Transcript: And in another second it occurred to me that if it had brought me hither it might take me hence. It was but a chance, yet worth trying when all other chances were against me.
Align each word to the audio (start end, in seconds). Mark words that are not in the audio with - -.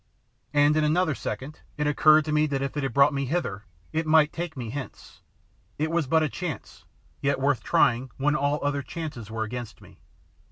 And 0.51 0.75
in 0.75 0.83
another 0.83 1.13
second 1.13 1.59
it 1.77 1.85
occurred 1.85 2.25
to 2.25 2.31
me 2.31 2.47
that 2.47 2.63
if 2.63 2.75
it 2.75 2.81
had 2.81 2.91
brought 2.91 3.13
me 3.13 3.25
hither 3.25 3.65
it 3.93 4.07
might 4.07 4.33
take 4.33 4.57
me 4.57 4.71
hence. 4.71 5.21
It 5.77 5.91
was 5.91 6.07
but 6.07 6.23
a 6.23 6.27
chance, 6.27 6.85
yet 7.21 7.39
worth 7.39 7.61
trying 7.61 8.09
when 8.17 8.35
all 8.35 8.57
other 8.65 8.81
chances 8.81 9.29
were 9.29 9.43
against 9.43 9.79
me. 9.79 9.99